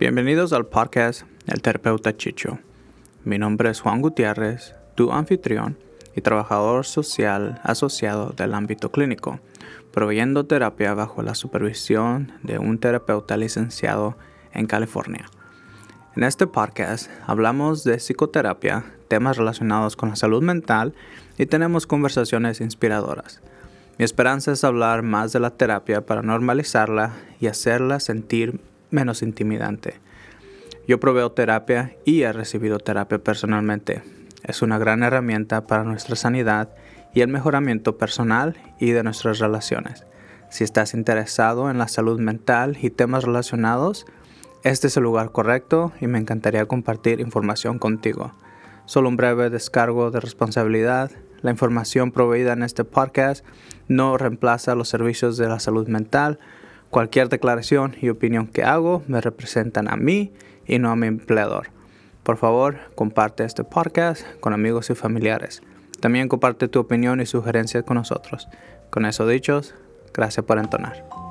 Bienvenidos 0.00 0.52
al 0.52 0.64
podcast 0.64 1.22
El 1.48 1.60
Terapeuta 1.60 2.16
Chicho. 2.16 2.60
Mi 3.24 3.36
nombre 3.36 3.68
es 3.68 3.80
Juan 3.80 4.00
Gutiérrez, 4.00 4.76
tu 4.94 5.10
anfitrión 5.10 5.76
y 6.14 6.20
trabajador 6.20 6.86
social 6.86 7.60
asociado 7.64 8.30
del 8.30 8.54
ámbito 8.54 8.92
clínico, 8.92 9.40
proveyendo 9.90 10.46
terapia 10.46 10.94
bajo 10.94 11.24
la 11.24 11.34
supervisión 11.34 12.30
de 12.44 12.60
un 12.60 12.78
terapeuta 12.78 13.36
licenciado 13.36 14.16
en 14.52 14.66
California. 14.66 15.26
En 16.14 16.22
este 16.22 16.46
podcast 16.46 17.10
hablamos 17.26 17.82
de 17.82 17.96
psicoterapia, 17.96 18.84
temas 19.08 19.36
relacionados 19.36 19.96
con 19.96 20.10
la 20.10 20.16
salud 20.16 20.44
mental 20.44 20.94
y 21.38 21.46
tenemos 21.46 21.88
conversaciones 21.88 22.60
inspiradoras. 22.60 23.42
Mi 23.98 24.04
esperanza 24.04 24.52
es 24.52 24.62
hablar 24.62 25.02
más 25.02 25.32
de 25.32 25.40
la 25.40 25.50
terapia 25.50 26.06
para 26.06 26.22
normalizarla 26.22 27.14
y 27.40 27.48
hacerla 27.48 27.98
sentir 27.98 28.60
menos 28.90 29.22
intimidante. 29.22 30.00
Yo 30.86 30.98
proveo 31.00 31.32
terapia 31.32 31.96
y 32.04 32.22
he 32.22 32.32
recibido 32.32 32.78
terapia 32.78 33.18
personalmente. 33.18 34.02
Es 34.42 34.62
una 34.62 34.78
gran 34.78 35.02
herramienta 35.02 35.66
para 35.66 35.84
nuestra 35.84 36.16
sanidad 36.16 36.70
y 37.12 37.20
el 37.20 37.28
mejoramiento 37.28 37.98
personal 37.98 38.56
y 38.78 38.92
de 38.92 39.02
nuestras 39.02 39.38
relaciones. 39.38 40.04
Si 40.50 40.64
estás 40.64 40.94
interesado 40.94 41.70
en 41.70 41.78
la 41.78 41.88
salud 41.88 42.18
mental 42.18 42.78
y 42.80 42.90
temas 42.90 43.24
relacionados, 43.24 44.06
este 44.64 44.86
es 44.86 44.96
el 44.96 45.02
lugar 45.02 45.30
correcto 45.30 45.92
y 46.00 46.06
me 46.06 46.18
encantaría 46.18 46.66
compartir 46.66 47.20
información 47.20 47.78
contigo. 47.78 48.32
Solo 48.86 49.10
un 49.10 49.16
breve 49.16 49.50
descargo 49.50 50.10
de 50.10 50.20
responsabilidad. 50.20 51.10
La 51.42 51.50
información 51.50 52.10
proveída 52.10 52.54
en 52.54 52.62
este 52.62 52.84
podcast 52.84 53.44
no 53.86 54.16
reemplaza 54.16 54.74
los 54.74 54.88
servicios 54.88 55.36
de 55.36 55.48
la 55.48 55.60
salud 55.60 55.86
mental 55.86 56.38
Cualquier 56.90 57.28
declaración 57.28 57.96
y 58.00 58.08
opinión 58.08 58.46
que 58.46 58.64
hago 58.64 59.02
me 59.08 59.20
representan 59.20 59.88
a 59.88 59.96
mí 59.96 60.32
y 60.66 60.78
no 60.78 60.90
a 60.90 60.96
mi 60.96 61.06
empleador. 61.06 61.68
Por 62.22 62.36
favor, 62.36 62.78
comparte 62.94 63.44
este 63.44 63.64
podcast 63.64 64.24
con 64.40 64.52
amigos 64.52 64.90
y 64.90 64.94
familiares. 64.94 65.62
También 66.00 66.28
comparte 66.28 66.68
tu 66.68 66.80
opinión 66.80 67.20
y 67.20 67.26
sugerencias 67.26 67.84
con 67.84 67.96
nosotros. 67.96 68.48
Con 68.90 69.04
eso 69.04 69.26
dichos, 69.26 69.74
gracias 70.14 70.46
por 70.46 70.58
entonar. 70.58 71.27